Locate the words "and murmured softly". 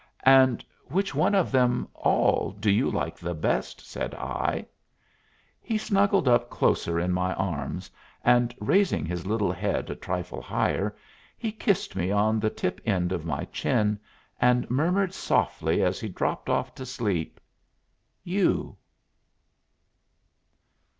14.41-15.83